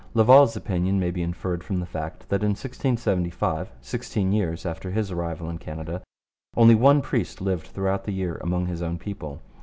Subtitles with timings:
[0.15, 5.11] Laval's opinion may be inferred from the fact that in 1675, sixteen years after his
[5.11, 6.01] arrival in Canada,
[6.57, 9.41] only one priest lived throughout the year among his own people.